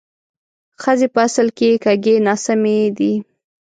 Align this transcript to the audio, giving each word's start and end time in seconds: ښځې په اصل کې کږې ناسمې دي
ښځې 0.81 1.07
په 1.13 1.19
اصل 1.27 1.47
کې 1.57 1.69
کږې 1.83 2.15
ناسمې 2.27 2.77
دي 2.97 3.13